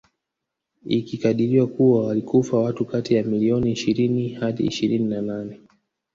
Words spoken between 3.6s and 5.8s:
ishirini hadi ishirini na nane